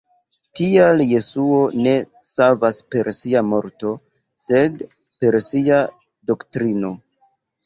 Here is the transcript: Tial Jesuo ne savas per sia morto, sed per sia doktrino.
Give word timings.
Tial 0.59 1.01
Jesuo 1.09 1.59
ne 1.87 1.93
savas 2.29 2.79
per 2.95 3.09
sia 3.17 3.43
morto, 3.51 3.93
sed 4.47 4.83
per 5.21 5.39
sia 5.51 5.81
doktrino. 6.33 6.93